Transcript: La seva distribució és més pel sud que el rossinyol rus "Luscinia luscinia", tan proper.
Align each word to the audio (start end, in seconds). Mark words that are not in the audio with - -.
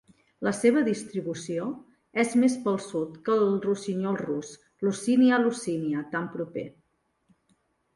La 0.45 0.51
seva 0.59 0.81
distribució 0.87 1.67
és 2.25 2.33
més 2.45 2.57
pel 2.65 2.81
sud 2.87 3.21
que 3.29 3.37
el 3.37 3.47
rossinyol 3.69 4.21
rus 4.25 4.53
"Luscinia 4.89 5.45
luscinia", 5.49 6.07
tan 6.17 6.31
proper. 6.39 6.71